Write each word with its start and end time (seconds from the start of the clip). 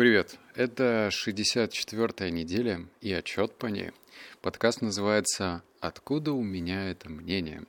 Привет, 0.00 0.38
это 0.54 1.10
64-я 1.12 2.30
неделя 2.30 2.86
и 3.02 3.12
отчет 3.12 3.54
по 3.56 3.66
ней. 3.66 3.90
Подкаст 4.40 4.80
называется 4.80 5.62
«Откуда 5.78 6.32
у 6.32 6.42
меня 6.42 6.90
это 6.90 7.10
мнение?». 7.10 7.64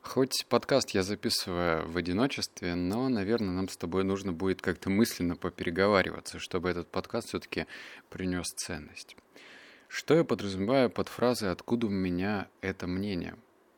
Хоть 0.00 0.46
подкаст 0.48 0.90
я 0.90 1.02
записываю 1.02 1.90
в 1.90 1.96
одиночестве, 1.96 2.76
но, 2.76 3.08
наверное, 3.08 3.50
нам 3.50 3.68
с 3.68 3.76
тобой 3.76 4.04
нужно 4.04 4.32
будет 4.32 4.62
как-то 4.62 4.90
мысленно 4.90 5.34
попереговариваться, 5.34 6.38
чтобы 6.38 6.70
этот 6.70 6.86
подкаст 6.86 7.30
все-таки 7.30 7.66
принес 8.10 8.46
ценность. 8.46 9.16
Что 9.88 10.14
я 10.14 10.22
подразумеваю 10.22 10.88
под 10.88 11.08
фразой 11.08 11.50
«откуда 11.50 11.88
у 11.88 11.90
меня 11.90 12.46
это 12.60 12.86
мнение?» 12.86 13.34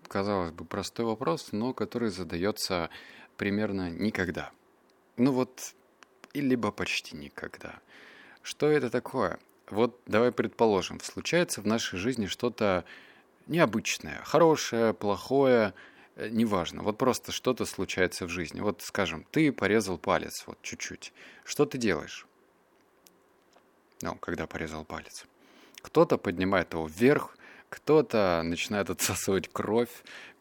Казалось 0.09 0.53
бы, 0.53 0.67
простой 0.67 1.07
вопрос, 1.07 1.53
но 1.53 1.73
который 1.73 2.11
задается 2.11 2.91
примерно 3.39 3.89
никогда. 3.89 4.51
Ну 5.17 5.33
вот, 5.33 5.73
и 6.33 6.41
либо 6.41 6.71
почти 6.71 7.17
никогда. 7.17 7.81
Что 8.43 8.69
это 8.69 8.91
такое? 8.91 9.39
Вот 9.71 10.01
давай 10.07 10.33
предположим, 10.33 11.01
случается 11.01 11.61
в 11.61 11.67
нашей 11.67 11.99
жизни 11.99 12.27
что-то 12.27 12.85
необычное, 13.47 14.23
хорошее, 14.25 14.95
плохое, 14.95 15.75
э, 16.17 16.29
неважно. 16.31 16.83
Вот 16.83 16.97
просто 16.99 17.33
что-то 17.33 17.65
случается 17.67 18.27
в 18.27 18.31
жизни. 18.31 18.61
Вот, 18.61 18.83
скажем, 18.83 19.27
ты 19.31 19.53
порезал 19.53 19.99
палец, 19.99 20.45
вот 20.47 20.59
чуть-чуть. 20.63 21.13
Что 21.45 21.67
ты 21.67 21.79
делаешь? 21.79 22.27
Ну, 24.01 24.15
когда 24.17 24.47
порезал 24.47 24.85
палец. 24.85 25.25
Кто-то 25.83 26.19
поднимает 26.19 26.73
его 26.73 26.87
вверх, 26.87 27.37
кто-то 27.69 28.43
начинает 28.45 28.91
отсасывать 28.91 29.49
кровь, 29.53 29.91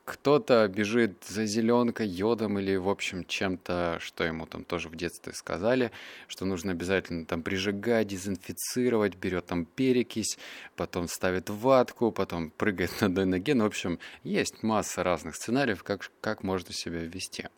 кто-то 0.07 0.65
бежит 0.69 1.25
за 1.27 1.45
зеленкой, 1.45 2.07
йодом 2.07 2.57
или, 2.59 2.77
в 2.77 2.87
общем, 2.87 3.25
чем-то, 3.25 3.97
что 3.99 4.23
ему 4.23 4.45
там 4.45 4.63
тоже 4.63 4.87
в 4.87 4.95
детстве 4.95 5.33
сказали, 5.33 5.91
что 6.29 6.45
нужно 6.45 6.71
обязательно 6.71 7.25
там 7.25 7.43
прижигать, 7.43 8.07
дезинфицировать, 8.07 9.17
берет 9.17 9.47
там 9.47 9.65
перекись, 9.65 10.37
потом 10.77 11.09
ставит 11.09 11.49
ватку, 11.49 12.13
потом 12.13 12.51
прыгает 12.51 12.91
на 13.01 13.07
одной 13.07 13.25
ноге. 13.25 13.53
Ну, 13.53 13.65
в 13.65 13.67
общем, 13.67 13.99
есть 14.23 14.63
масса 14.63 15.03
разных 15.03 15.35
сценариев, 15.35 15.83
как, 15.83 16.09
как 16.21 16.41
можно 16.41 16.71
себя 16.71 16.99
вести. 16.99 17.49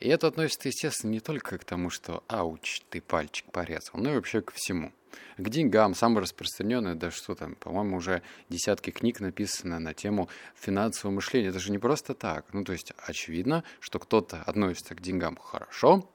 И 0.00 0.08
это 0.08 0.28
относится, 0.28 0.68
естественно, 0.68 1.10
не 1.10 1.20
только 1.20 1.58
к 1.58 1.64
тому, 1.64 1.90
что 1.90 2.24
«ауч, 2.26 2.80
ты 2.88 3.02
пальчик 3.02 3.44
порезал», 3.52 4.00
но 4.00 4.12
и 4.12 4.14
вообще 4.14 4.40
ко 4.40 4.52
всему. 4.54 4.92
К 5.36 5.48
деньгам, 5.48 5.94
самое 5.94 6.22
распространенное, 6.22 6.94
да 6.94 7.10
что 7.10 7.34
там, 7.34 7.54
по-моему, 7.54 7.98
уже 7.98 8.22
десятки 8.48 8.90
книг 8.90 9.20
написано 9.20 9.78
на 9.78 9.92
тему 9.92 10.28
финансового 10.54 11.16
мышления. 11.16 11.48
Это 11.48 11.58
же 11.58 11.70
не 11.70 11.78
просто 11.78 12.14
так. 12.14 12.46
Ну, 12.54 12.64
то 12.64 12.72
есть, 12.72 12.92
очевидно, 13.06 13.62
что 13.80 13.98
кто-то 13.98 14.42
относится 14.42 14.94
к 14.94 15.02
деньгам 15.02 15.36
хорошо, 15.36 16.08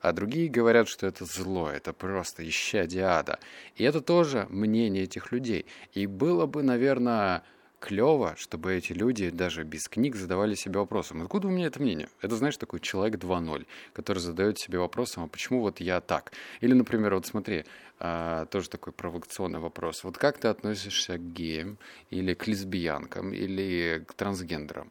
а 0.00 0.12
другие 0.12 0.48
говорят, 0.48 0.88
что 0.88 1.06
это 1.06 1.24
зло, 1.24 1.70
это 1.70 1.92
просто 1.92 2.48
исчадие 2.48 3.04
ада. 3.04 3.38
И 3.76 3.84
это 3.84 4.00
тоже 4.00 4.46
мнение 4.50 5.04
этих 5.04 5.30
людей. 5.30 5.66
И 5.92 6.06
было 6.06 6.46
бы, 6.46 6.62
наверное, 6.62 7.44
клево, 7.80 8.34
чтобы 8.36 8.74
эти 8.74 8.92
люди 8.92 9.30
даже 9.30 9.64
без 9.64 9.88
книг 9.88 10.16
задавали 10.16 10.54
себе 10.54 10.78
вопросом, 10.78 11.22
откуда 11.22 11.48
у 11.48 11.50
меня 11.50 11.66
это 11.66 11.80
мнение? 11.80 12.08
Это, 12.20 12.36
знаешь, 12.36 12.56
такой 12.56 12.80
человек 12.80 13.20
2.0, 13.20 13.66
который 13.92 14.18
задает 14.18 14.58
себе 14.58 14.78
вопросом, 14.78 15.24
а 15.24 15.28
почему 15.28 15.60
вот 15.60 15.80
я 15.80 16.00
так? 16.00 16.32
Или, 16.60 16.74
например, 16.74 17.14
вот 17.14 17.26
смотри, 17.26 17.64
а, 18.00 18.46
тоже 18.46 18.68
такой 18.68 18.92
провокационный 18.92 19.58
вопрос. 19.60 20.04
Вот 20.04 20.18
как 20.18 20.38
ты 20.38 20.48
относишься 20.48 21.18
к 21.18 21.32
геям 21.32 21.78
или 22.10 22.34
к 22.34 22.46
лесбиянкам 22.46 23.32
или 23.32 24.04
к 24.06 24.14
трансгендерам? 24.14 24.90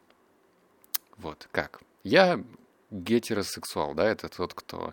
Вот, 1.16 1.48
как? 1.50 1.80
Я 2.04 2.42
гетеросексуал, 2.90 3.94
да, 3.94 4.08
это 4.08 4.28
тот, 4.28 4.54
кто 4.54 4.92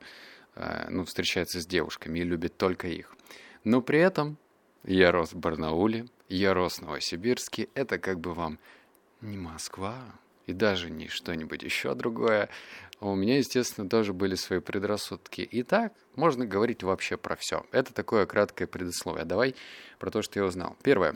э, 0.56 0.88
ну, 0.90 1.06
встречается 1.06 1.62
с 1.62 1.66
девушками 1.66 2.20
и 2.20 2.24
любит 2.24 2.58
только 2.58 2.88
их. 2.88 3.16
Но 3.64 3.82
при 3.82 4.00
этом 4.00 4.38
я 4.86 5.12
рос 5.12 5.34
в 5.34 5.38
Барнауле, 5.38 6.06
я 6.30 6.54
рос 6.54 6.80
в 6.80 6.82
Новосибирске. 6.84 7.70
Это 7.74 7.98
как 7.98 8.20
бы 8.20 8.34
вам 8.34 8.60
не 9.22 9.38
Москва 9.38 9.96
и 10.46 10.54
даже 10.54 10.90
не 10.90 11.08
что-нибудь 11.08 11.64
еще 11.64 11.96
другое. 11.96 12.50
У 13.02 13.14
меня, 13.16 13.38
естественно, 13.38 13.90
тоже 13.90 14.14
были 14.14 14.36
свои 14.36 14.60
предрассудки. 14.60 15.42
И 15.42 15.64
так 15.64 15.94
можно 16.16 16.46
говорить 16.46 16.84
вообще 16.84 17.18
про 17.18 17.36
все. 17.36 17.66
Это 17.72 17.94
такое 17.94 18.26
краткое 18.26 18.68
предисловие. 18.68 19.26
Давай 19.26 19.56
про 20.00 20.12
то, 20.12 20.22
что 20.22 20.40
я 20.40 20.46
узнал. 20.46 20.78
Первое. 20.84 21.16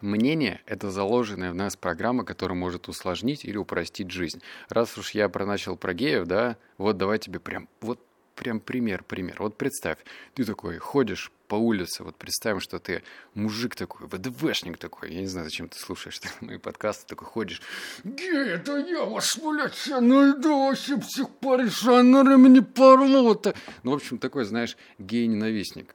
Мнение– 0.00 0.60
это 0.66 0.90
заложенная 0.90 1.52
в 1.52 1.54
нас 1.54 1.74
программа, 1.74 2.24
которая 2.24 2.58
может 2.58 2.88
усложнить 2.88 3.46
или 3.46 3.56
упростить 3.56 4.10
жизнь. 4.10 4.42
Раз 4.68 4.98
уж 4.98 5.12
я 5.12 5.28
проначал 5.30 5.76
про 5.76 5.94
геев, 5.94 6.26
да, 6.26 6.58
вот 6.76 6.98
давай 6.98 7.18
тебе 7.18 7.40
прям 7.40 7.66
вот 7.80 7.98
прям 8.34 8.60
пример, 8.60 9.02
пример. 9.04 9.36
Вот 9.38 9.56
представь, 9.56 9.98
ты 10.34 10.44
такой 10.44 10.76
ходишь 10.76 11.32
по 11.46 11.54
улице, 11.54 12.02
вот 12.02 12.16
представим, 12.16 12.60
что 12.60 12.78
ты 12.78 13.02
мужик 13.34 13.74
такой, 13.74 14.06
ВДВшник 14.06 14.78
такой, 14.78 15.12
я 15.12 15.20
не 15.20 15.26
знаю, 15.26 15.46
зачем 15.46 15.68
ты 15.68 15.78
слушаешь 15.78 16.20
мои 16.40 16.58
подкасты, 16.58 17.06
такой 17.06 17.26
ходишь, 17.26 17.62
гей, 18.04 18.54
это 18.54 18.78
я 18.78 19.04
вас, 19.04 19.38
блядь, 19.38 19.86
найду 20.00 20.66
вообще 20.66 21.00
всех 21.00 21.30
порешанерами 21.36 22.48
мне 22.48 22.62
порвут. 22.62 23.46
Ну, 23.82 23.92
в 23.92 23.94
общем, 23.94 24.18
такой, 24.18 24.44
знаешь, 24.44 24.76
гей-ненавистник. 24.98 25.94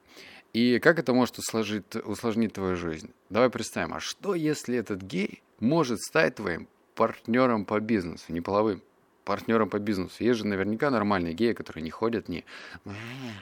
И 0.53 0.79
как 0.79 0.99
это 0.99 1.13
может 1.13 1.37
усложить, 1.37 1.95
усложнить 1.95 2.53
твою 2.53 2.75
жизнь? 2.75 3.11
Давай 3.29 3.49
представим, 3.49 3.93
а 3.93 3.99
что 3.99 4.35
если 4.35 4.77
этот 4.77 5.01
гей 5.01 5.41
может 5.59 5.99
стать 6.01 6.35
твоим 6.35 6.67
партнером 6.95 7.65
по 7.65 7.79
бизнесу, 7.79 8.25
не 8.29 8.41
половым? 8.41 8.81
Партнером 9.23 9.69
по 9.69 9.79
бизнесу. 9.79 10.23
Есть 10.23 10.39
же 10.39 10.47
наверняка 10.47 10.89
нормальные 10.89 11.33
геи, 11.33 11.53
которые 11.53 11.83
не 11.83 11.91
ходят 11.91 12.29
не 12.29 12.45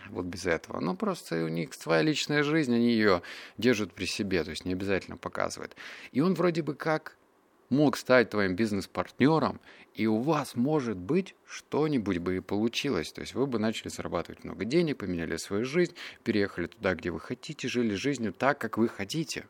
вот 0.10 0.26
без 0.26 0.46
этого. 0.46 0.80
Ну, 0.80 0.96
просто 0.96 1.44
у 1.44 1.48
них 1.48 1.74
своя 1.74 2.02
личная 2.02 2.44
жизнь, 2.44 2.74
они 2.74 2.90
ее 2.90 3.22
держат 3.58 3.94
при 3.94 4.06
себе, 4.06 4.44
то 4.44 4.52
есть 4.52 4.66
не 4.66 4.74
обязательно 4.74 5.18
показывают. 5.18 5.76
И 6.12 6.22
он 6.22 6.34
вроде 6.34 6.62
бы 6.62 6.76
как 6.76 7.16
мог 7.70 7.98
стать 7.98 8.32
твоим 8.32 8.56
бизнес-партнером, 8.56 9.60
и 9.94 10.08
у 10.08 10.20
вас, 10.20 10.56
может 10.56 10.98
быть, 10.98 11.36
что-нибудь 11.46 12.20
бы 12.20 12.38
и 12.38 12.40
получилось. 12.40 13.12
То 13.12 13.22
есть 13.22 13.34
вы 13.34 13.48
бы 13.48 13.60
начали 13.60 13.90
зарабатывать 13.90 14.44
много 14.44 14.66
денег, 14.66 14.98
поменяли 14.98 15.38
свою 15.38 15.66
жизнь, 15.66 15.94
переехали 16.24 16.68
туда, 16.68 16.96
где 16.96 17.12
вы 17.12 17.20
хотите, 17.20 17.68
жили 17.68 17.96
жизнью 17.96 18.34
так, 18.34 18.60
как 18.60 18.78
вы 18.78 18.88
хотите. 18.88 19.46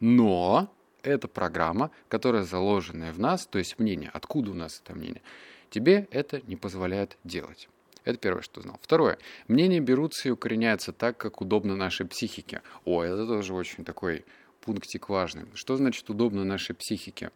Но 0.00 0.72
это 1.04 1.28
программа, 1.28 1.90
которая 2.08 2.42
заложенная 2.42 3.12
в 3.12 3.20
нас, 3.20 3.46
то 3.46 3.58
есть 3.58 3.78
мнение, 3.78 4.10
откуда 4.12 4.50
у 4.50 4.54
нас 4.54 4.80
это 4.82 4.94
мнение, 4.96 5.22
тебе 5.70 6.08
это 6.10 6.40
не 6.46 6.56
позволяет 6.56 7.16
делать. 7.24 7.68
Это 8.04 8.18
первое, 8.18 8.42
что 8.42 8.60
знал. 8.60 8.78
Второе. 8.82 9.18
Мнения 9.48 9.80
берутся 9.80 10.28
и 10.28 10.30
укореняются 10.30 10.92
так, 10.92 11.16
как 11.16 11.40
удобно 11.40 11.74
нашей 11.74 12.06
психике. 12.06 12.62
О, 12.84 13.02
это 13.02 13.26
тоже 13.26 13.54
очень 13.54 13.84
такой 13.84 14.24
пунктик 14.60 15.08
важный. 15.08 15.46
Что 15.54 15.76
значит 15.76 16.08
удобно 16.10 16.44
нашей 16.44 16.74
психике? 16.74 17.30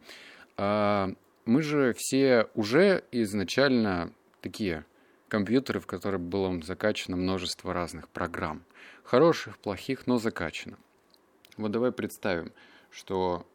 А, 0.57 1.11
мы 1.45 1.63
же 1.63 1.93
все 1.97 2.47
уже 2.53 3.03
изначально 3.11 4.13
такие 4.41 4.85
компьютеры, 5.27 5.79
в 5.79 5.87
которые 5.87 6.19
было 6.19 6.61
закачано 6.61 7.17
множество 7.17 7.73
разных 7.73 8.07
программ. 8.09 8.63
Хороших, 9.03 9.57
плохих, 9.57 10.05
но 10.05 10.17
закачано. 10.19 10.77
Вот 11.57 11.71
давай 11.71 11.91
представим, 11.91 12.51
что 12.91 13.47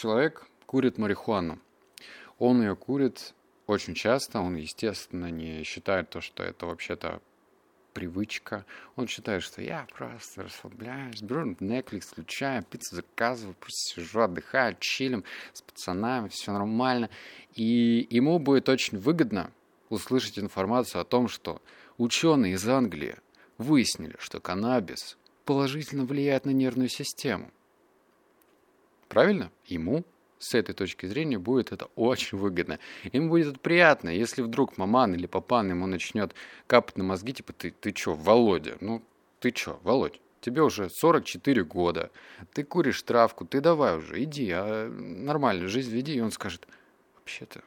человек 0.00 0.46
курит 0.64 0.96
марихуану. 0.96 1.58
Он 2.38 2.62
ее 2.62 2.74
курит 2.74 3.34
очень 3.66 3.94
часто, 3.94 4.40
он, 4.40 4.56
естественно, 4.56 5.30
не 5.30 5.62
считает 5.62 6.08
то, 6.08 6.22
что 6.22 6.42
это 6.42 6.64
вообще-то 6.64 7.20
привычка. 7.92 8.64
Он 8.96 9.06
считает, 9.06 9.42
что 9.42 9.60
я 9.60 9.86
просто 9.94 10.44
расслабляюсь, 10.44 11.20
беру 11.20 11.52
Netflix, 11.52 12.12
включаю, 12.12 12.62
пиццу 12.62 12.96
заказываю, 12.96 13.54
просто 13.60 13.94
сижу, 13.94 14.20
отдыхаю, 14.20 14.74
чилим 14.80 15.22
с 15.52 15.60
пацанами, 15.60 16.28
все 16.28 16.52
нормально. 16.52 17.10
И 17.54 18.06
ему 18.08 18.38
будет 18.38 18.70
очень 18.70 18.96
выгодно 18.96 19.50
услышать 19.90 20.38
информацию 20.38 21.02
о 21.02 21.04
том, 21.04 21.28
что 21.28 21.60
ученые 21.98 22.54
из 22.54 22.66
Англии 22.66 23.16
выяснили, 23.58 24.16
что 24.18 24.40
каннабис 24.40 25.18
положительно 25.44 26.06
влияет 26.06 26.46
на 26.46 26.50
нервную 26.50 26.88
систему. 26.88 27.50
Правильно? 29.10 29.50
Ему 29.66 30.04
с 30.38 30.54
этой 30.54 30.72
точки 30.72 31.04
зрения 31.04 31.36
будет 31.36 31.72
это 31.72 31.86
очень 31.96 32.38
выгодно. 32.38 32.78
Ему 33.12 33.28
будет 33.28 33.48
это 33.48 33.58
приятно, 33.58 34.08
если 34.08 34.40
вдруг 34.40 34.78
маман 34.78 35.14
или 35.14 35.26
папан 35.26 35.68
ему 35.68 35.86
начнет 35.86 36.32
капать 36.68 36.96
на 36.96 37.02
мозги, 37.02 37.32
типа, 37.32 37.52
ты, 37.52 37.72
ты 37.72 37.90
чё, 37.90 38.14
Володя, 38.14 38.78
ну, 38.80 39.02
ты 39.40 39.50
чё, 39.50 39.80
Володь, 39.82 40.20
тебе 40.40 40.62
уже 40.62 40.88
44 40.88 41.64
года, 41.64 42.12
ты 42.54 42.62
куришь 42.62 43.02
травку, 43.02 43.44
ты 43.44 43.60
давай 43.60 43.98
уже, 43.98 44.22
иди, 44.22 44.48
а 44.52 44.88
нормально 44.88 45.66
жизнь 45.66 45.90
веди, 45.90 46.14
и 46.14 46.20
он 46.20 46.30
скажет, 46.30 46.68
вообще-то, 47.16 47.62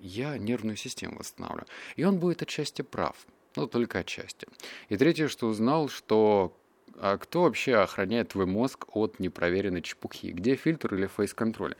я 0.00 0.38
нервную 0.38 0.76
систему 0.76 1.18
восстанавливаю. 1.18 1.66
И 1.96 2.04
он 2.04 2.18
будет 2.18 2.40
отчасти 2.40 2.80
прав, 2.80 3.14
но 3.56 3.66
только 3.66 3.98
отчасти. 3.98 4.48
И 4.88 4.96
третье, 4.96 5.28
что 5.28 5.48
узнал, 5.48 5.90
что 5.90 6.56
а 7.00 7.18
кто 7.18 7.42
вообще 7.42 7.76
охраняет 7.76 8.30
твой 8.30 8.46
мозг 8.46 8.86
от 8.96 9.18
непроверенной 9.18 9.82
чепухи? 9.82 10.28
Где 10.28 10.56
фильтр 10.56 10.94
или 10.94 11.06
фейс-контроль? 11.06 11.74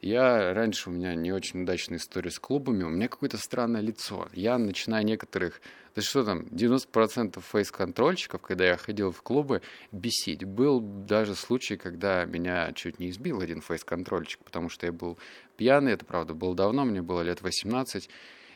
Я 0.00 0.54
раньше 0.54 0.88
у 0.88 0.92
меня 0.92 1.14
не 1.14 1.32
очень 1.32 1.62
удачная 1.62 1.98
история 1.98 2.30
с 2.30 2.38
клубами, 2.38 2.84
у 2.84 2.88
меня 2.88 3.08
какое-то 3.08 3.36
странное 3.36 3.80
лицо. 3.80 4.28
Я 4.32 4.56
начинаю 4.56 5.04
некоторых, 5.04 5.60
да 5.94 6.02
что 6.02 6.24
там, 6.24 6.42
90% 6.50 7.40
фейс-контрольщиков, 7.40 8.40
когда 8.40 8.66
я 8.66 8.76
ходил 8.76 9.12
в 9.12 9.22
клубы, 9.22 9.60
бесить. 9.92 10.44
Был 10.44 10.80
даже 10.80 11.34
случай, 11.34 11.76
когда 11.76 12.24
меня 12.24 12.72
чуть 12.72 12.98
не 12.98 13.10
избил 13.10 13.40
один 13.40 13.60
фейс-контрольщик, 13.60 14.40
потому 14.44 14.68
что 14.70 14.86
я 14.86 14.92
был 14.92 15.18
пьяный, 15.56 15.92
это 15.92 16.04
правда 16.04 16.32
было 16.32 16.54
давно, 16.54 16.84
мне 16.84 17.02
было 17.02 17.20
лет 17.20 17.42
18, 17.42 18.08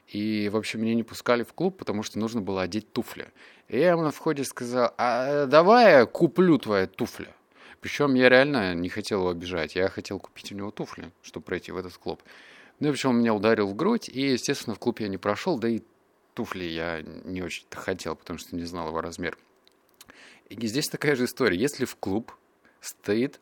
и, 0.09 0.49
в 0.49 0.57
общем, 0.57 0.83
меня 0.83 0.95
не 0.95 1.03
пускали 1.03 1.43
в 1.43 1.53
клуб, 1.53 1.79
потому 1.79 2.03
что 2.03 2.19
нужно 2.19 2.41
было 2.41 2.63
одеть 2.63 2.93
туфли. 2.93 3.29
И 3.69 3.79
я 3.79 3.91
ему 3.91 4.03
на 4.03 4.11
входе 4.11 4.45
сказал, 4.45 4.93
а 4.99 5.47
давай 5.47 5.93
я 5.93 6.07
куплю 6.07 6.59
твои 6.59 6.87
туфли. 6.87 7.29
Причем 7.81 8.15
я 8.15 8.29
реально 8.29 8.75
не 8.75 8.89
хотел 8.89 9.21
его 9.21 9.31
обижать. 9.31 9.75
Я 9.75 9.89
хотел 9.89 10.19
купить 10.19 10.53
у 10.53 10.55
него 10.55 10.71
туфли, 10.71 11.11
чтобы 11.23 11.45
пройти 11.45 11.73
в 11.73 11.77
этот 11.77 11.97
клуб. 11.97 12.23
Ну 12.81 12.89
и 12.89 12.91
общем, 12.91 13.11
он 13.11 13.19
меня 13.19 13.35
ударил 13.35 13.69
в 13.69 13.77
грудь, 13.77 14.09
и, 14.09 14.33
естественно, 14.33 14.75
в 14.75 14.79
клуб 14.79 15.01
я 15.01 15.09
не 15.09 15.19
прошел, 15.19 15.59
да 15.59 15.69
и 15.69 15.83
туфли 16.35 16.65
я 16.65 17.03
не 17.03 17.43
очень-то 17.43 17.77
хотел, 17.77 18.17
потому 18.17 18.39
что 18.39 18.57
не 18.57 18.65
знал 18.65 18.89
его 18.89 19.01
размер. 19.01 19.39
И 20.49 20.67
здесь 20.67 20.89
такая 20.89 21.17
же 21.17 21.25
история. 21.25 21.57
Если 21.57 21.85
в 21.85 21.97
клуб 21.97 22.33
стоит 22.81 23.41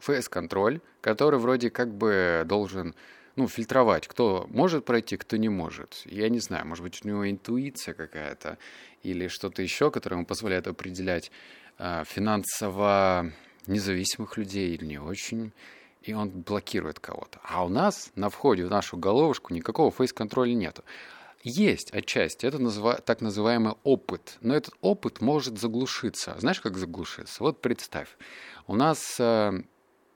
ФС-контроль, 0.00 0.80
который 1.00 1.38
вроде 1.38 1.70
как 1.70 1.94
бы 1.94 2.42
должен 2.46 2.94
ну, 3.36 3.48
фильтровать, 3.48 4.06
кто 4.08 4.46
может 4.50 4.84
пройти, 4.84 5.16
кто 5.16 5.36
не 5.36 5.48
может. 5.48 6.02
Я 6.04 6.28
не 6.28 6.38
знаю, 6.38 6.66
может 6.66 6.84
быть, 6.84 7.04
у 7.04 7.08
него 7.08 7.30
интуиция 7.30 7.94
какая-то 7.94 8.58
или 9.02 9.28
что-то 9.28 9.62
еще, 9.62 9.90
которое 9.90 10.16
ему 10.16 10.26
позволяет 10.26 10.66
определять 10.66 11.30
э, 11.78 12.04
финансово 12.06 13.32
независимых 13.66 14.36
людей 14.36 14.74
или 14.74 14.84
не 14.84 14.98
очень, 14.98 15.52
и 16.02 16.12
он 16.12 16.30
блокирует 16.30 17.00
кого-то. 17.00 17.40
А 17.42 17.64
у 17.64 17.68
нас 17.68 18.10
на 18.16 18.28
входе 18.28 18.66
в 18.66 18.70
нашу 18.70 18.96
головушку 18.96 19.54
никакого 19.54 19.90
фейс-контроля 19.90 20.52
нету. 20.54 20.84
Есть 21.44 21.92
отчасти, 21.92 22.46
это 22.46 22.58
называ, 22.58 23.00
так 23.04 23.20
называемый 23.20 23.74
опыт, 23.82 24.38
но 24.42 24.54
этот 24.54 24.74
опыт 24.80 25.20
может 25.20 25.58
заглушиться. 25.58 26.36
Знаешь, 26.38 26.60
как 26.60 26.76
заглушиться? 26.76 27.42
Вот 27.42 27.60
представь, 27.60 28.08
у 28.68 28.76
нас, 28.76 29.16
э, 29.18 29.50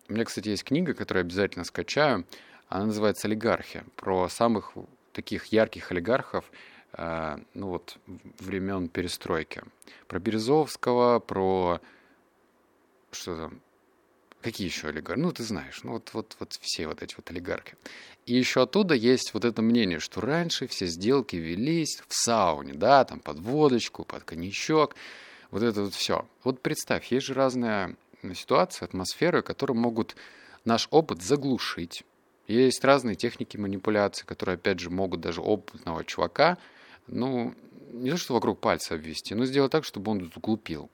у 0.08 0.12
меня, 0.12 0.24
кстати, 0.24 0.50
есть 0.50 0.62
книга, 0.62 0.94
которую 0.94 1.22
обязательно 1.22 1.64
скачаю, 1.64 2.24
она 2.68 2.86
называется 2.86 3.28
«Олигархия», 3.28 3.84
про 3.96 4.28
самых 4.28 4.72
таких 5.12 5.46
ярких 5.46 5.90
олигархов, 5.92 6.50
э, 6.92 7.38
ну 7.54 7.68
вот, 7.68 7.98
времен 8.40 8.88
перестройки. 8.88 9.62
Про 10.08 10.18
Березовского, 10.18 11.20
про... 11.20 11.80
Что 13.12 13.36
там? 13.36 13.60
Какие 14.42 14.68
еще 14.68 14.88
олигархи? 14.88 15.20
Ну, 15.20 15.32
ты 15.32 15.42
знаешь, 15.42 15.82
ну 15.82 15.92
вот, 15.92 16.10
вот, 16.12 16.36
вот 16.38 16.52
все 16.60 16.86
вот 16.86 17.02
эти 17.02 17.14
вот 17.16 17.30
олигархи. 17.30 17.76
И 18.26 18.34
еще 18.34 18.62
оттуда 18.62 18.94
есть 18.94 19.32
вот 19.34 19.44
это 19.44 19.62
мнение, 19.62 20.00
что 20.00 20.20
раньше 20.20 20.66
все 20.66 20.86
сделки 20.86 21.36
велись 21.36 22.02
в 22.08 22.14
сауне, 22.14 22.74
да, 22.74 23.04
там 23.04 23.20
под 23.20 23.38
водочку, 23.38 24.04
под 24.04 24.24
коньячок, 24.24 24.96
вот 25.50 25.62
это 25.62 25.82
вот 25.82 25.94
все. 25.94 26.26
Вот 26.42 26.60
представь, 26.60 27.10
есть 27.12 27.26
же 27.26 27.34
разные 27.34 27.96
ситуации, 28.34 28.84
атмосферы, 28.84 29.42
которые 29.42 29.76
могут 29.76 30.16
наш 30.64 30.88
опыт 30.90 31.22
заглушить, 31.22 32.04
есть 32.46 32.84
разные 32.84 33.16
техники 33.16 33.56
манипуляции, 33.56 34.25
которые, 34.25 34.54
опять 34.54 34.81
же, 34.81 34.90
могут 34.90 35.20
даже 35.20 35.40
опытного 35.40 36.04
чувака, 36.04 36.58
ну, 37.06 37.54
не 37.93 38.10
то 38.10 38.16
что 38.16 38.34
вокруг 38.34 38.60
пальца 38.60 38.94
обвести, 38.94 39.34
но 39.34 39.44
сделать 39.46 39.72
так, 39.72 39.84
чтобы 39.84 40.10
он 40.12 40.31
глупил. 40.37 40.90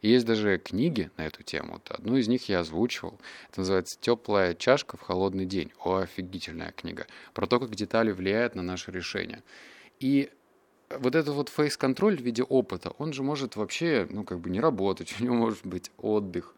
Есть 0.00 0.26
даже 0.26 0.58
книги 0.58 1.10
на 1.16 1.26
эту 1.26 1.42
тему. 1.42 1.74
Вот 1.74 1.90
одну 1.90 2.16
из 2.16 2.28
них 2.28 2.48
я 2.48 2.60
озвучивал. 2.60 3.18
Это 3.50 3.60
называется 3.60 3.98
«Теплая 4.00 4.54
чашка 4.54 4.96
в 4.96 5.00
холодный 5.00 5.44
день». 5.44 5.72
О, 5.82 5.96
офигительная 5.96 6.72
книга. 6.72 7.06
Про 7.34 7.46
то, 7.46 7.58
как 7.58 7.74
детали 7.74 8.12
влияют 8.12 8.54
на 8.54 8.62
наше 8.62 8.92
решение. 8.92 9.42
И 9.98 10.30
вот 10.88 11.16
этот 11.16 11.34
вот 11.34 11.48
фейс-контроль 11.48 12.16
в 12.16 12.20
виде 12.20 12.44
опыта, 12.44 12.90
он 12.98 13.12
же 13.12 13.24
может 13.24 13.56
вообще, 13.56 14.06
ну, 14.08 14.22
как 14.22 14.38
бы 14.38 14.50
не 14.50 14.60
работать. 14.60 15.16
У 15.20 15.24
него 15.24 15.34
может 15.34 15.66
быть 15.66 15.90
отдых 15.96 16.54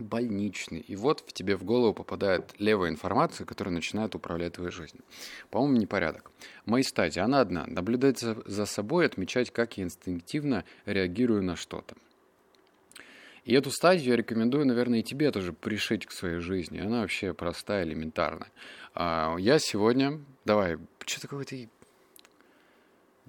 больничный. 0.00 0.80
И 0.80 0.96
вот 0.96 1.20
в 1.20 1.32
тебе 1.32 1.56
в 1.56 1.64
голову 1.64 1.94
попадает 1.94 2.54
левая 2.58 2.90
информация, 2.90 3.44
которая 3.44 3.74
начинает 3.74 4.14
управлять 4.14 4.54
твоей 4.54 4.70
жизнью. 4.70 5.04
По-моему, 5.50 5.78
непорядок. 5.78 6.30
Мои 6.64 6.82
стадии, 6.82 7.20
она 7.20 7.40
одна. 7.40 7.66
Наблюдать 7.66 8.18
за, 8.18 8.66
собой, 8.66 9.06
отмечать, 9.06 9.50
как 9.50 9.78
я 9.78 9.84
инстинктивно 9.84 10.64
реагирую 10.86 11.42
на 11.42 11.56
что-то. 11.56 11.96
И 13.44 13.54
эту 13.54 13.70
стадию 13.70 14.10
я 14.10 14.16
рекомендую, 14.16 14.66
наверное, 14.66 15.00
и 15.00 15.02
тебе 15.02 15.30
тоже 15.30 15.52
пришить 15.52 16.06
к 16.06 16.12
своей 16.12 16.40
жизни. 16.40 16.78
Она 16.78 17.00
вообще 17.00 17.32
простая, 17.32 17.84
элементарная. 17.84 18.50
А, 18.94 19.36
я 19.38 19.58
сегодня... 19.58 20.20
Давай, 20.44 20.78
что-то 21.04 21.28
какой-то 21.28 21.56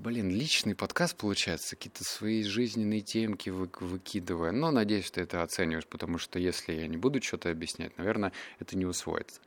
Блин, 0.03 0.31
личный 0.31 0.73
подкаст 0.73 1.15
получается, 1.15 1.75
какие-то 1.75 2.03
свои 2.03 2.41
жизненные 2.41 3.01
темки 3.01 3.51
вы, 3.51 3.69
выкидывая. 3.81 4.51
Но 4.51 4.71
надеюсь, 4.71 5.11
ты 5.11 5.21
это 5.21 5.43
оцениваешь, 5.43 5.85
потому 5.85 6.17
что 6.17 6.39
если 6.39 6.73
я 6.73 6.87
не 6.87 6.97
буду 6.97 7.21
что-то 7.21 7.51
объяснять, 7.51 7.95
наверное, 7.99 8.31
это 8.57 8.75
не 8.75 8.87
усвоится. 8.87 9.39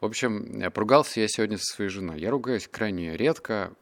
В 0.00 0.06
общем, 0.06 0.68
поругался 0.72 1.20
я 1.20 1.28
сегодня 1.28 1.58
со 1.58 1.76
своей 1.76 1.90
женой. 1.90 2.18
Я 2.18 2.30
ругаюсь 2.30 2.66
крайне 2.66 3.16
редко, 3.16 3.72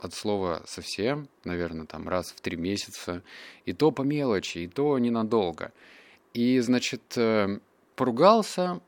от 0.00 0.12
слова 0.12 0.64
совсем, 0.66 1.28
наверное, 1.44 1.86
там 1.86 2.08
раз 2.08 2.32
в 2.32 2.40
три 2.40 2.56
месяца, 2.56 3.22
и 3.64 3.72
то 3.72 3.92
по 3.92 4.02
мелочи, 4.02 4.58
и 4.58 4.66
то 4.66 4.98
ненадолго. 4.98 5.72
И, 6.34 6.58
значит, 6.58 7.16
э, 7.16 7.60
поругался, 7.94 8.80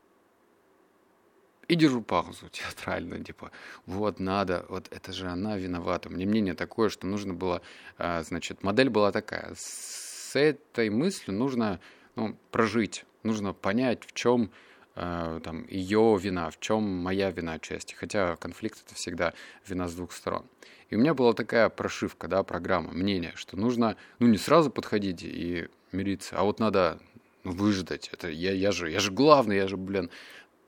и 1.69 1.75
держу 1.75 2.03
паузу 2.03 2.49
театрально, 2.51 3.23
типа, 3.23 3.53
вот 3.87 4.19
надо, 4.19 4.65
вот 4.69 4.89
это 4.91 5.13
же 5.13 5.29
она 5.29 5.57
виновата. 5.57 6.09
Мне 6.09 6.27
мнение 6.27 6.55
такое, 6.55 6.89
что 6.89 7.07
нужно 7.07 7.35
было, 7.35 7.63
а, 7.99 8.23
значит, 8.23 8.63
модель 8.63 8.89
была 8.89 9.13
такая. 9.13 9.53
С 9.55 10.35
этой 10.35 10.91
мыслью 10.91 11.37
нужно 11.37 11.79
ну, 12.17 12.37
прожить, 12.51 13.05
нужно 13.23 13.53
понять, 13.53 14.05
в 14.05 14.13
чем 14.13 14.51
а, 14.97 15.41
там 15.41 15.67
ее 15.69 16.19
вина, 16.21 16.51
в 16.51 16.59
чем 16.59 16.83
моя 16.83 17.31
вина 17.31 17.55
отчасти. 17.55 17.95
Хотя 17.95 18.37
конфликт 18.37 18.83
это 18.85 18.95
всегда 18.95 19.35
вина 19.67 19.89
с 19.89 19.95
двух 19.95 20.13
сторон. 20.13 20.47
И 20.89 20.97
у 20.97 20.99
меня 20.99 21.13
была 21.13 21.35
такая 21.35 21.69
прошивка, 21.69 22.29
да, 22.29 22.43
программа, 22.43 22.93
мнение, 22.93 23.33
что 23.35 23.59
нужно, 23.59 23.97
ну, 24.19 24.27
не 24.27 24.39
сразу 24.39 24.71
подходить 24.71 25.23
и 25.23 25.69
мириться, 25.93 26.37
а 26.39 26.45
вот 26.45 26.61
надо 26.61 26.99
ну, 27.45 27.53
выждать. 27.53 28.09
Это 28.11 28.31
я, 28.31 28.53
я 28.53 28.73
же, 28.73 28.91
я 28.91 29.01
же 29.01 29.13
главный, 29.13 29.57
я 29.57 29.69
же, 29.69 29.77
блин, 29.77 30.09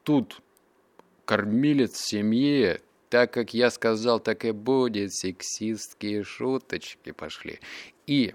тут 0.05 0.43
кормилец 1.31 1.93
в 1.93 2.09
семье, 2.09 2.81
так 3.09 3.33
как 3.33 3.55
я 3.55 3.71
сказал, 3.71 4.19
так 4.19 4.45
и 4.45 4.51
будет, 4.51 5.15
сексистские 5.15 6.25
шуточки 6.25 7.13
пошли. 7.13 7.61
И 8.09 8.35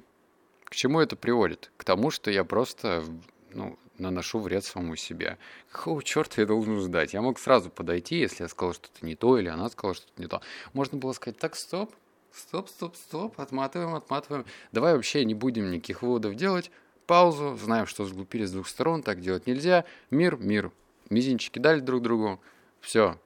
к 0.64 0.74
чему 0.74 1.02
это 1.02 1.18
приводит? 1.18 1.74
К 1.76 1.84
тому, 1.84 2.10
что 2.10 2.32
я 2.32 2.46
просто 2.46 3.04
ну, 3.52 3.78
наношу 3.98 4.40
вред 4.40 4.64
самому 4.64 4.96
себе. 4.96 5.38
Какого 5.70 6.02
черта 6.04 6.42
я 6.42 6.48
должен 6.48 6.80
ждать? 6.80 7.14
Я 7.14 7.22
мог 7.22 7.38
сразу 7.38 7.70
подойти, 7.70 8.16
если 8.16 8.44
я 8.44 8.48
сказал 8.48 8.74
что-то 8.74 9.06
не 9.06 9.18
то, 9.18 9.38
или 9.38 9.50
она 9.50 9.68
сказала 9.68 9.96
что-то 9.96 10.22
не 10.22 10.30
то. 10.30 10.42
Можно 10.72 10.98
было 10.98 11.12
сказать, 11.12 11.38
так, 11.38 11.58
стоп, 11.58 11.94
стоп, 12.32 12.70
стоп, 12.70 12.96
стоп, 12.96 13.42
отматываем, 13.42 13.94
отматываем. 13.94 14.46
Давай 14.72 14.96
вообще 14.96 15.26
не 15.26 15.34
будем 15.34 15.70
никаких 15.70 16.02
выводов 16.02 16.36
делать. 16.36 16.72
Паузу, 17.08 17.58
знаем, 17.62 17.88
что 17.88 18.06
сглупили 18.06 18.46
с 18.46 18.54
двух 18.54 18.70
сторон, 18.70 19.04
так 19.04 19.20
делать 19.20 19.48
нельзя. 19.48 19.84
Мир, 20.12 20.38
мир. 20.38 20.72
Мизинчики 21.10 21.60
дали 21.60 21.82
друг 21.82 22.02
другу, 22.02 22.40
все. 22.86 23.20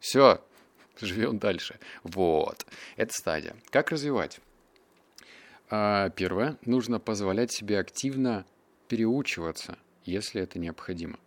Все. 0.00 0.42
Живем 1.00 1.38
дальше. 1.38 1.78
Вот. 2.02 2.66
Это 2.96 3.12
стадия. 3.12 3.54
Как 3.70 3.90
развивать? 3.90 4.40
А, 5.70 6.10
первое. 6.10 6.58
Нужно 6.66 6.98
позволять 6.98 7.52
себе 7.52 7.78
активно 7.78 8.44
переучиваться, 8.88 9.78
если 10.04 10.42
это 10.42 10.58
необходимо. 10.58 11.18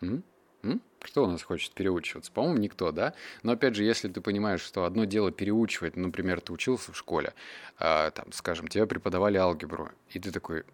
М? 0.00 0.24
М? 0.62 0.80
Кто 0.98 1.24
у 1.24 1.26
нас 1.26 1.42
хочет 1.42 1.72
переучиваться? 1.74 2.32
По-моему, 2.32 2.56
никто, 2.58 2.90
да? 2.90 3.12
Но 3.42 3.52
опять 3.52 3.74
же, 3.74 3.84
если 3.84 4.08
ты 4.08 4.22
понимаешь, 4.22 4.62
что 4.62 4.84
одно 4.84 5.04
дело 5.04 5.30
переучивать, 5.30 5.94
например, 5.94 6.40
ты 6.40 6.54
учился 6.54 6.92
в 6.92 6.96
школе, 6.96 7.34
а, 7.78 8.10
там, 8.12 8.32
скажем, 8.32 8.68
тебе 8.68 8.86
преподавали 8.86 9.36
алгебру, 9.36 9.90
и 10.08 10.18
ты 10.18 10.32
такой, 10.32 10.64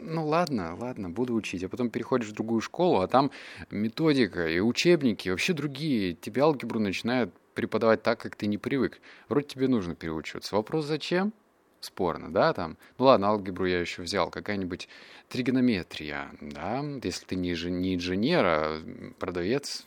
ну 0.00 0.26
ладно, 0.26 0.76
ладно, 0.78 1.10
буду 1.10 1.34
учить. 1.34 1.64
А 1.64 1.68
потом 1.68 1.90
переходишь 1.90 2.28
в 2.28 2.34
другую 2.34 2.60
школу, 2.60 3.00
а 3.00 3.08
там 3.08 3.30
методика 3.70 4.48
и 4.48 4.60
учебники 4.60 5.28
вообще 5.28 5.52
другие. 5.52 6.14
Тебе 6.14 6.42
алгебру 6.42 6.80
начинают 6.80 7.32
преподавать 7.54 8.02
так, 8.02 8.20
как 8.20 8.36
ты 8.36 8.46
не 8.46 8.58
привык. 8.58 9.00
Вроде 9.28 9.46
тебе 9.46 9.68
нужно 9.68 9.94
переучиваться. 9.94 10.54
Вопрос 10.54 10.86
зачем? 10.86 11.32
Спорно, 11.80 12.32
да, 12.32 12.52
там. 12.52 12.78
Ну 12.98 13.06
ладно, 13.06 13.28
алгебру 13.28 13.66
я 13.66 13.80
еще 13.80 14.02
взял. 14.02 14.30
Какая-нибудь 14.30 14.88
тригонометрия, 15.28 16.30
да, 16.40 16.82
если 17.02 17.26
ты 17.26 17.36
не, 17.36 17.50
не 17.70 17.94
инженер, 17.94 18.44
а 18.44 18.82
продавец. 19.18 19.86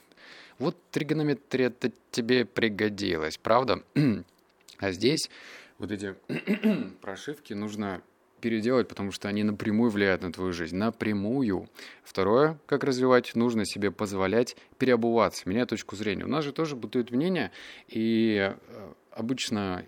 Вот 0.59 0.77
тригонометрия 0.91 1.69
-то 1.69 1.93
тебе 2.11 2.45
пригодилась, 2.45 3.37
правда? 3.37 3.83
а 4.79 4.91
здесь 4.91 5.29
вот 5.77 5.91
эти 5.91 6.15
прошивки 7.01 7.53
нужно 7.53 8.01
переделать, 8.39 8.87
потому 8.87 9.11
что 9.11 9.27
они 9.27 9.43
напрямую 9.43 9.91
влияют 9.91 10.21
на 10.21 10.31
твою 10.31 10.53
жизнь. 10.53 10.75
Напрямую. 10.75 11.69
Второе, 12.03 12.59
как 12.65 12.83
развивать, 12.83 13.35
нужно 13.35 13.65
себе 13.65 13.91
позволять 13.91 14.55
переобуваться, 14.77 15.47
менять 15.49 15.69
точку 15.69 15.95
зрения. 15.95 16.25
У 16.25 16.29
нас 16.29 16.43
же 16.43 16.51
тоже 16.51 16.75
бытует 16.75 17.11
мнение, 17.11 17.51
и 17.87 18.53
э, 18.53 18.93
обычно 19.11 19.85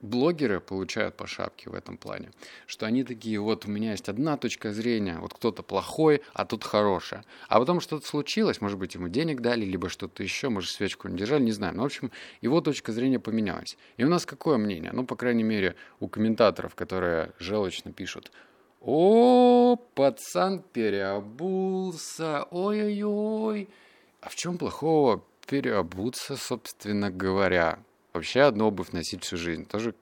блогеры 0.00 0.60
получают 0.60 1.16
по 1.16 1.26
шапке 1.26 1.70
в 1.70 1.74
этом 1.74 1.96
плане, 1.96 2.30
что 2.66 2.86
они 2.86 3.04
такие, 3.04 3.40
вот 3.40 3.66
у 3.66 3.70
меня 3.70 3.92
есть 3.92 4.08
одна 4.08 4.36
точка 4.36 4.72
зрения, 4.72 5.18
вот 5.18 5.34
кто-то 5.34 5.62
плохой, 5.62 6.22
а 6.32 6.44
тут 6.44 6.64
хорошая. 6.64 7.24
А 7.48 7.58
потом 7.58 7.80
что-то 7.80 8.06
случилось, 8.06 8.60
может 8.60 8.78
быть, 8.78 8.94
ему 8.94 9.08
денег 9.08 9.40
дали, 9.40 9.64
либо 9.64 9.88
что-то 9.88 10.22
еще, 10.22 10.48
может, 10.48 10.70
свечку 10.70 11.08
не 11.08 11.16
держали, 11.16 11.42
не 11.42 11.52
знаю. 11.52 11.74
Но, 11.74 11.82
в 11.82 11.86
общем, 11.86 12.12
его 12.40 12.60
точка 12.60 12.92
зрения 12.92 13.18
поменялась. 13.18 13.76
И 13.96 14.04
у 14.04 14.08
нас 14.08 14.26
какое 14.26 14.56
мнение? 14.56 14.92
Ну, 14.92 15.04
по 15.04 15.16
крайней 15.16 15.44
мере, 15.44 15.74
у 16.00 16.08
комментаторов, 16.08 16.74
которые 16.74 17.32
желчно 17.38 17.92
пишут, 17.92 18.30
о, 18.80 19.76
пацан 19.94 20.62
переобулся, 20.72 22.44
ой-ой-ой. 22.50 23.68
А 24.20 24.28
в 24.28 24.36
чем 24.36 24.56
плохого 24.56 25.24
переобуться, 25.46 26.36
собственно 26.36 27.10
говоря? 27.10 27.80
Вообще 28.12 28.42
одну 28.42 28.66
обувь 28.66 28.92
носить 28.92 29.24
всю 29.24 29.36
жизнь 29.36 29.66
тоже 29.66 29.94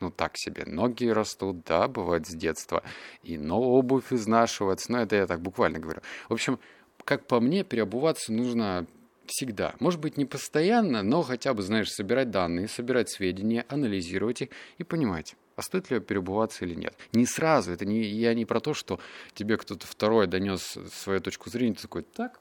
ну 0.00 0.10
так 0.10 0.36
себе. 0.36 0.64
Ноги 0.66 1.06
растут, 1.06 1.64
да, 1.64 1.88
бывает 1.88 2.26
с 2.26 2.34
детства. 2.34 2.82
И 3.22 3.36
но 3.36 3.60
обувь 3.60 4.12
изнашивается. 4.12 4.92
Ну, 4.92 4.98
это 4.98 5.16
я 5.16 5.26
так 5.26 5.40
буквально 5.40 5.78
говорю. 5.78 6.02
В 6.28 6.34
общем, 6.34 6.58
как 7.04 7.26
по 7.26 7.40
мне, 7.40 7.64
переобуваться 7.64 8.32
нужно 8.32 8.86
всегда. 9.26 9.74
Может 9.80 10.00
быть, 10.00 10.16
не 10.16 10.24
постоянно, 10.24 11.02
но 11.02 11.22
хотя 11.22 11.54
бы, 11.54 11.62
знаешь, 11.62 11.90
собирать 11.90 12.30
данные, 12.30 12.68
собирать 12.68 13.10
сведения, 13.10 13.64
анализировать 13.68 14.42
их 14.42 14.48
и 14.78 14.84
понимать, 14.84 15.36
а 15.56 15.62
стоит 15.62 15.90
ли 15.90 16.00
переобуваться 16.00 16.64
или 16.64 16.74
нет. 16.74 16.94
Не 17.12 17.26
сразу, 17.26 17.72
это 17.72 17.84
не, 17.84 18.02
я 18.02 18.34
не 18.34 18.44
про 18.44 18.60
то, 18.60 18.74
что 18.74 18.98
тебе 19.34 19.56
кто-то 19.56 19.86
второй 19.86 20.26
донес 20.26 20.78
свою 20.92 21.20
точку 21.20 21.50
зрения, 21.50 21.74
ты 21.74 21.82
такой, 21.82 22.02
так, 22.02 22.40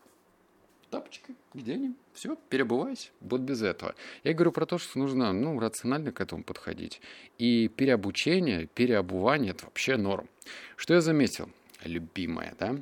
тапочки, 0.89 1.35
где 1.53 1.73
они? 1.73 1.95
Все, 2.13 2.37
переобувайся. 2.49 3.09
Вот 3.21 3.41
без 3.41 3.61
этого. 3.61 3.95
Я 4.23 4.33
говорю 4.33 4.51
про 4.51 4.65
то, 4.65 4.77
что 4.77 4.99
нужно 4.99 5.33
ну, 5.33 5.59
рационально 5.59 6.11
к 6.11 6.21
этому 6.21 6.43
подходить. 6.43 7.01
И 7.37 7.67
переобучение, 7.67 8.67
переобувание– 8.67 9.51
это 9.51 9.65
вообще 9.65 9.97
норм. 9.97 10.29
Что 10.75 10.93
я 10.93 11.01
заметил? 11.01 11.49
Любимое, 11.83 12.55
да? 12.59 12.77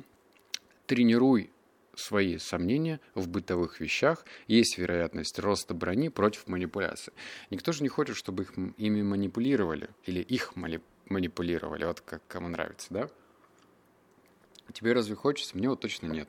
Тренируй 0.86 1.50
свои 1.96 2.38
сомнения 2.38 3.00
в 3.14 3.28
бытовых 3.28 3.80
вещах, 3.80 4.24
есть 4.46 4.78
вероятность 4.78 5.38
роста 5.38 5.74
брони 5.74 6.08
против 6.08 6.46
манипуляции. 6.46 7.12
Никто 7.50 7.72
же 7.72 7.82
не 7.82 7.88
хочет, 7.88 8.16
чтобы 8.16 8.44
их, 8.44 8.52
ими 8.76 9.02
манипулировали 9.02 9.88
или 10.04 10.20
их 10.20 10.54
манипулировали, 11.08 11.84
вот 11.84 12.00
как 12.00 12.22
кому 12.28 12.48
нравится, 12.48 12.88
да? 12.90 13.08
Тебе 14.72 14.92
разве 14.92 15.14
хочется? 15.14 15.56
Мне 15.56 15.68
вот 15.68 15.80
точно 15.80 16.08
нет. 16.08 16.28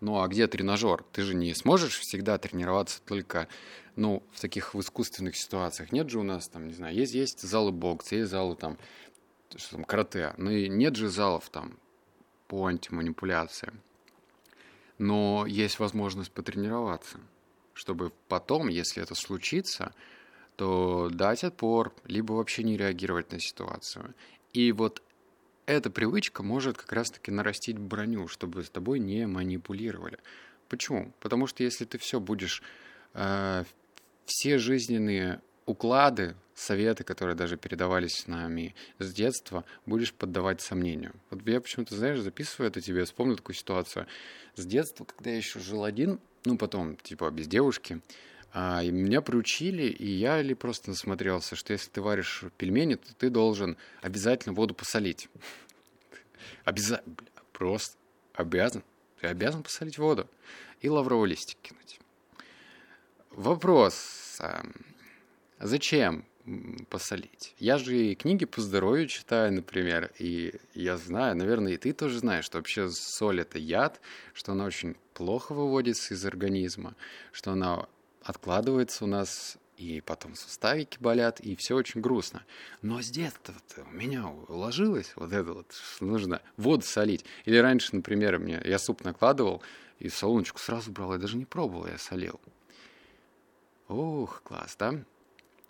Ну 0.00 0.20
а 0.20 0.28
где 0.28 0.46
тренажер? 0.46 1.04
Ты 1.12 1.22
же 1.22 1.34
не 1.34 1.54
сможешь 1.54 1.98
всегда 1.98 2.38
тренироваться 2.38 3.00
только 3.04 3.48
ну, 3.96 4.22
в 4.32 4.40
таких 4.40 4.74
в 4.74 4.80
искусственных 4.80 5.36
ситуациях. 5.36 5.90
Нет 5.90 6.10
же 6.10 6.18
у 6.20 6.22
нас 6.22 6.48
там, 6.48 6.68
не 6.68 6.74
знаю, 6.74 6.94
есть, 6.94 7.14
есть 7.14 7.40
залы 7.40 7.72
бокса, 7.72 8.16
есть 8.16 8.30
залы 8.30 8.54
там, 8.56 8.78
что 9.56 9.76
там, 9.76 9.84
карате, 9.84 10.34
но 10.36 10.50
и 10.50 10.68
нет 10.68 10.96
же 10.96 11.08
залов 11.08 11.48
там 11.48 11.78
по 12.46 12.66
антиманипуляции. 12.66 13.72
Но 14.98 15.46
есть 15.46 15.78
возможность 15.78 16.30
потренироваться, 16.30 17.18
чтобы 17.74 18.12
потом, 18.28 18.68
если 18.68 19.02
это 19.02 19.14
случится, 19.14 19.94
то 20.56 21.10
дать 21.12 21.44
отпор, 21.44 21.92
либо 22.04 22.32
вообще 22.32 22.62
не 22.62 22.76
реагировать 22.76 23.32
на 23.32 23.40
ситуацию. 23.40 24.14
И 24.52 24.72
вот 24.72 25.02
эта 25.66 25.90
привычка 25.90 26.42
может 26.42 26.78
как 26.78 26.92
раз-таки 26.92 27.30
нарастить 27.30 27.78
броню, 27.78 28.28
чтобы 28.28 28.62
с 28.62 28.70
тобой 28.70 29.00
не 29.00 29.26
манипулировали. 29.26 30.18
Почему? 30.68 31.12
Потому 31.20 31.46
что 31.46 31.62
если 31.62 31.84
ты 31.84 31.98
все 31.98 32.20
будешь, 32.20 32.62
э, 33.14 33.64
все 34.24 34.58
жизненные 34.58 35.40
уклады, 35.66 36.36
советы, 36.54 37.04
которые 37.04 37.36
даже 37.36 37.56
передавались 37.56 38.20
с 38.20 38.26
нами 38.26 38.74
с 38.98 39.12
детства, 39.12 39.64
будешь 39.84 40.14
поддавать 40.14 40.60
сомнению. 40.60 41.12
Вот 41.30 41.46
я 41.46 41.60
почему-то, 41.60 41.94
знаешь, 41.96 42.20
записываю 42.20 42.70
это 42.70 42.80
тебе, 42.80 43.04
вспомнил 43.04 43.36
такую 43.36 43.56
ситуацию. 43.56 44.06
С 44.54 44.64
детства, 44.64 45.04
когда 45.04 45.30
я 45.30 45.36
еще 45.36 45.60
жил 45.60 45.84
один, 45.84 46.18
ну, 46.44 46.56
потом, 46.56 46.96
типа, 46.96 47.30
без 47.30 47.46
девушки, 47.46 48.00
а, 48.58 48.82
и 48.82 48.90
меня 48.90 49.20
приучили, 49.20 49.82
и 49.82 50.08
я 50.08 50.40
ли 50.40 50.54
просто 50.54 50.88
насмотрелся, 50.88 51.56
что 51.56 51.74
если 51.74 51.90
ты 51.90 52.00
варишь 52.00 52.42
пельмени, 52.56 52.94
то 52.94 53.14
ты 53.14 53.28
должен 53.28 53.76
обязательно 54.00 54.54
воду 54.54 54.72
посолить. 54.72 55.28
Обязательно, 56.64 57.16
просто 57.52 57.98
обязан. 58.32 58.82
Ты 59.20 59.26
обязан 59.26 59.62
посолить 59.62 59.98
воду 59.98 60.26
и 60.80 60.88
лавровый 60.88 61.28
листик 61.28 61.58
кинуть. 61.60 62.00
Вопрос. 63.28 64.38
А 64.40 64.64
зачем 65.60 66.24
посолить? 66.88 67.54
Я 67.58 67.76
же 67.76 67.94
и 67.94 68.14
книги 68.14 68.46
по 68.46 68.62
здоровью 68.62 69.06
читаю, 69.08 69.52
например, 69.52 70.12
и 70.18 70.54
я 70.72 70.96
знаю, 70.96 71.36
наверное, 71.36 71.74
и 71.74 71.76
ты 71.76 71.92
тоже 71.92 72.20
знаешь, 72.20 72.46
что 72.46 72.56
вообще 72.56 72.88
соль– 72.88 73.40
это 73.42 73.58
яд, 73.58 74.00
что 74.32 74.52
она 74.52 74.64
очень 74.64 74.96
плохо 75.12 75.52
выводится 75.52 76.14
из 76.14 76.24
организма, 76.24 76.96
что 77.32 77.52
она 77.52 77.86
откладывается 78.26 79.04
у 79.04 79.06
нас, 79.06 79.56
и 79.76 80.00
потом 80.00 80.34
суставики 80.34 80.98
болят, 81.00 81.40
и 81.40 81.54
все 81.56 81.76
очень 81.76 82.00
грустно. 82.00 82.44
Но 82.82 83.02
с 83.02 83.10
детства 83.10 83.54
у 83.90 83.94
меня 83.94 84.26
уложилось 84.48 85.12
вот 85.16 85.32
это 85.32 85.52
вот, 85.52 85.72
что 85.72 86.04
нужно 86.04 86.40
воду 86.56 86.84
солить. 86.84 87.24
Или 87.44 87.58
раньше, 87.58 87.94
например, 87.94 88.38
мне, 88.38 88.60
я 88.64 88.78
суп 88.78 89.04
накладывал, 89.04 89.62
и 89.98 90.08
солоночку 90.08 90.58
сразу 90.58 90.90
брал, 90.90 91.12
я 91.12 91.18
даже 91.18 91.36
не 91.36 91.44
пробовал, 91.44 91.86
я 91.86 91.98
солил. 91.98 92.40
Ух, 93.88 94.42
класс, 94.42 94.76
да? 94.78 94.94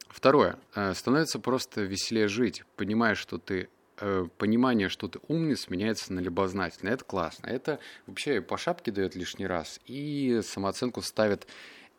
Второе. 0.09 0.59
Э, 0.75 0.95
становится 0.95 1.39
просто 1.39 1.83
веселее 1.83 2.29
жить, 2.29 2.65
понимая, 2.77 3.15
что 3.15 3.39
ты 3.39 3.69
э, 3.99 4.27
понимание, 4.39 4.89
что 4.89 5.09
ты 5.09 5.21
умный, 5.29 5.57
сменяется 5.57 6.13
на 6.13 6.21
любознательный. 6.21 6.93
Это 6.93 7.05
классно. 7.05 7.49
Это 7.49 7.79
вообще 8.07 8.41
по 8.41 8.57
шапке 8.57 8.91
дает 8.91 9.15
лишний 9.15 9.47
раз 9.47 9.81
и 9.87 10.41
самооценку 10.43 11.03
ставит 11.03 11.47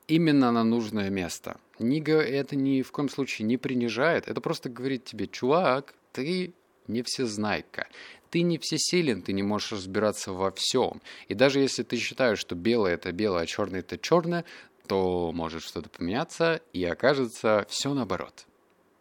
именно 0.07 0.51
на 0.51 0.63
нужное 0.63 1.09
место. 1.09 1.59
Не, 1.79 1.99
это 1.99 2.55
ни 2.55 2.81
в 2.81 2.91
коем 2.91 3.09
случае 3.09 3.47
не 3.47 3.57
принижает, 3.57 4.27
это 4.27 4.41
просто 4.41 4.69
говорит 4.69 5.05
тебе, 5.05 5.27
чувак, 5.27 5.93
ты 6.11 6.53
не 6.87 7.03
всезнайка. 7.03 7.87
Ты 8.29 8.41
не 8.41 8.57
всесилен, 8.57 9.21
ты 9.21 9.33
не 9.33 9.43
можешь 9.43 9.71
разбираться 9.71 10.33
во 10.33 10.51
всем. 10.51 11.01
И 11.27 11.33
даже 11.33 11.59
если 11.59 11.83
ты 11.83 11.97
считаешь, 11.97 12.39
что 12.39 12.55
белое 12.55 12.95
это 12.95 13.11
белое, 13.11 13.43
а 13.43 13.45
черное 13.45 13.79
это 13.81 13.97
черное, 13.97 14.43
то 14.87 15.31
может 15.33 15.63
что-то 15.63 15.89
поменяться, 15.89 16.61
и 16.73 16.83
окажется 16.83 17.65
все 17.69 17.93
наоборот. 17.93 18.45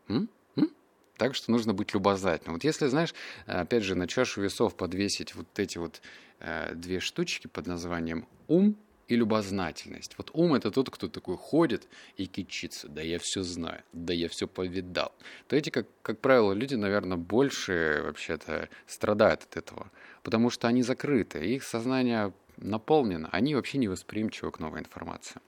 М? 0.08 0.28
М? 0.56 0.70
Так 1.16 1.34
что 1.34 1.50
нужно 1.50 1.74
быть 1.74 1.94
любознательным. 1.94 2.54
Вот 2.54 2.64
если, 2.64 2.86
знаешь, 2.86 3.14
опять 3.46 3.82
же, 3.82 3.94
на 3.94 4.06
чашу 4.06 4.42
весов 4.42 4.76
подвесить 4.76 5.34
вот 5.34 5.46
эти 5.58 5.78
вот 5.78 6.00
э, 6.40 6.74
две 6.74 7.00
штучки 7.00 7.46
под 7.46 7.66
названием 7.66 8.26
ум 8.48 8.76
и 9.08 9.16
любознательность. 9.16 10.14
Вот 10.18 10.30
ум– 10.32 10.54
это 10.56 10.70
тот, 10.70 10.90
кто 10.90 11.08
такой 11.08 11.36
ходит 11.36 11.88
и 12.16 12.26
кичится. 12.26 12.88
Да 12.88 13.02
я 13.02 13.18
все 13.18 13.42
знаю, 13.42 13.82
да 13.92 14.12
я 14.12 14.28
все 14.28 14.48
повидал. 14.48 15.12
То 15.48 15.56
эти, 15.56 15.70
как, 15.70 15.86
как 16.02 16.20
правило, 16.20 16.52
люди, 16.52 16.74
наверное, 16.74 17.16
больше 17.16 18.02
вообще-то 18.04 18.68
страдают 18.86 19.42
от 19.44 19.56
этого. 19.56 19.90
Потому 20.22 20.50
что 20.50 20.68
они 20.68 20.82
закрыты, 20.82 21.44
их 21.44 21.62
сознание 21.62 22.32
наполнено, 22.56 23.28
они 23.32 23.54
вообще 23.54 23.78
не 23.78 23.88
восприимчивы 23.88 24.50
к 24.50 24.58
новой 24.58 24.80
информации. 24.80 25.40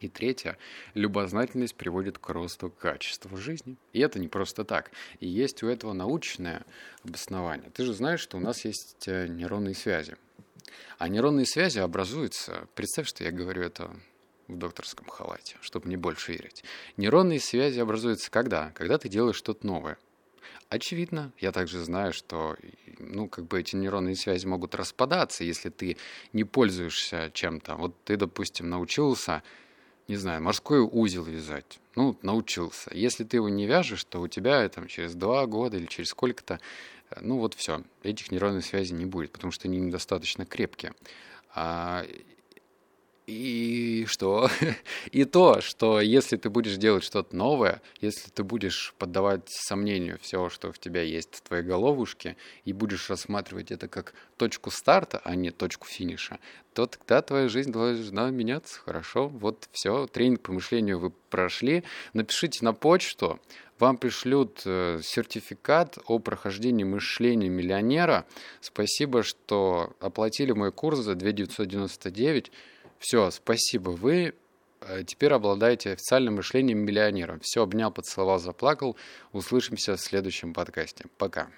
И 0.00 0.08
третье, 0.08 0.58
любознательность 0.94 1.76
приводит 1.76 2.18
к 2.18 2.28
росту 2.30 2.70
качества 2.70 3.36
жизни. 3.36 3.76
И 3.92 4.00
это 4.00 4.18
не 4.18 4.26
просто 4.26 4.64
так. 4.64 4.90
И 5.20 5.28
есть 5.28 5.62
у 5.62 5.68
этого 5.68 5.92
научное 5.92 6.64
обоснование. 7.04 7.70
Ты 7.70 7.84
же 7.84 7.94
знаешь, 7.94 8.18
что 8.18 8.36
у 8.36 8.40
нас 8.40 8.64
есть 8.64 9.06
э, 9.06 9.28
нейронные 9.28 9.74
связи. 9.74 10.16
А 10.98 11.08
нейронные 11.08 11.46
связи 11.46 11.78
образуются, 11.78 12.68
представь, 12.74 13.08
что 13.08 13.24
я 13.24 13.30
говорю 13.30 13.62
это 13.62 13.90
в 14.48 14.56
докторском 14.56 15.06
халате, 15.06 15.56
чтобы 15.60 15.88
не 15.88 15.96
больше 15.96 16.32
верить. 16.32 16.64
Нейронные 16.96 17.40
связи 17.40 17.80
образуются 17.80 18.30
когда? 18.30 18.70
Когда 18.70 18.98
ты 18.98 19.08
делаешь 19.08 19.36
что-то 19.36 19.66
новое. 19.66 19.98
Очевидно, 20.68 21.32
я 21.38 21.52
также 21.52 21.80
знаю, 21.80 22.12
что 22.12 22.56
ну, 22.98 23.28
как 23.28 23.46
бы 23.46 23.60
эти 23.60 23.76
нейронные 23.76 24.16
связи 24.16 24.46
могут 24.46 24.74
распадаться, 24.74 25.44
если 25.44 25.68
ты 25.68 25.98
не 26.32 26.44
пользуешься 26.44 27.30
чем-то. 27.34 27.76
Вот 27.76 27.94
ты, 28.04 28.16
допустим, 28.16 28.70
научился, 28.70 29.42
не 30.08 30.16
знаю, 30.16 30.42
морской 30.42 30.80
узел 30.80 31.24
вязать. 31.24 31.78
Ну, 31.94 32.18
научился. 32.22 32.90
Если 32.94 33.24
ты 33.24 33.36
его 33.36 33.50
не 33.50 33.66
вяжешь, 33.66 34.04
то 34.04 34.20
у 34.20 34.28
тебя 34.28 34.66
там, 34.70 34.86
через 34.88 35.14
два 35.14 35.46
года 35.46 35.76
или 35.76 35.86
через 35.86 36.08
сколько-то 36.08 36.58
ну 37.20 37.38
вот 37.38 37.54
все, 37.54 37.82
этих 38.02 38.30
нейронных 38.30 38.64
связей 38.64 38.94
не 38.94 39.06
будет, 39.06 39.32
потому 39.32 39.50
что 39.52 39.68
они 39.68 39.78
недостаточно 39.78 40.46
крепкие. 40.46 40.94
И 43.26 44.04
что? 44.08 44.50
И 45.12 45.24
то, 45.24 45.60
что 45.60 46.00
если 46.00 46.36
ты 46.36 46.50
будешь 46.50 46.76
делать 46.76 47.04
что-то 47.04 47.36
новое, 47.36 47.80
если 48.00 48.30
ты 48.30 48.42
будешь 48.42 48.94
поддавать 48.98 49.42
сомнению 49.48 50.18
все, 50.20 50.48
что 50.48 50.72
в 50.72 50.78
тебя 50.78 51.02
есть 51.02 51.36
в 51.36 51.42
твоей 51.42 51.62
головушке, 51.62 52.36
и 52.64 52.72
будешь 52.72 53.08
рассматривать 53.08 53.70
это 53.70 53.86
как 53.86 54.14
точку 54.36 54.72
старта, 54.72 55.20
а 55.24 55.36
не 55.36 55.52
точку 55.52 55.86
финиша, 55.86 56.40
то 56.74 56.86
тогда 56.86 57.22
твоя 57.22 57.48
жизнь 57.48 57.70
должна 57.70 58.30
меняться. 58.30 58.80
Хорошо, 58.80 59.28
вот 59.28 59.68
все, 59.70 60.08
тренинг 60.08 60.40
по 60.40 60.52
мышлению 60.52 60.98
вы 60.98 61.10
прошли. 61.30 61.84
Напишите 62.14 62.64
на 62.64 62.72
почту, 62.72 63.40
вам 63.78 63.98
пришлют 63.98 64.62
э, 64.64 65.00
сертификат 65.02 65.98
о 66.06 66.18
прохождении 66.18 66.84
мышления 66.84 67.48
миллионера. 67.48 68.26
Спасибо, 68.60 69.22
что 69.22 69.94
оплатили 69.98 70.52
мой 70.52 70.70
курс 70.70 71.00
за 71.00 71.14
2999. 71.14 72.52
Все, 73.02 73.32
спасибо. 73.32 73.90
Вы 73.90 74.32
э, 74.80 75.02
теперь 75.04 75.32
обладаете 75.32 75.90
официальным 75.90 76.36
мышлением 76.36 76.78
миллионера. 76.78 77.40
Все, 77.42 77.64
обнял, 77.64 77.90
поцеловал, 77.90 78.38
заплакал. 78.38 78.96
Услышимся 79.32 79.96
в 79.96 80.00
следующем 80.00 80.54
подкасте. 80.54 81.06
Пока. 81.18 81.48